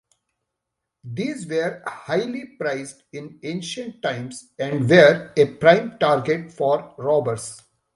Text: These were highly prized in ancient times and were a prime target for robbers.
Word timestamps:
These 1.03 1.45
were 1.45 1.83
highly 1.85 2.55
prized 2.59 3.03
in 3.13 3.39
ancient 3.43 4.01
times 4.01 4.49
and 4.57 4.89
were 4.89 5.31
a 5.37 5.45
prime 5.45 5.99
target 5.99 6.51
for 6.51 6.95
robbers. 6.97 7.61